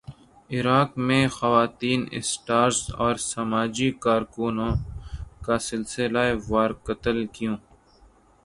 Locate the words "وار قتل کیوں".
6.47-7.57